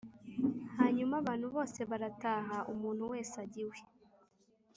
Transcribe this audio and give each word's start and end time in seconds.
Hanyuma 0.77 1.13
abantu 1.21 1.47
bose 1.55 1.79
barataha, 1.89 2.57
umuntu 2.73 3.03
wese 3.11 3.35
ajya 3.43 3.61
iwe. 3.63 3.77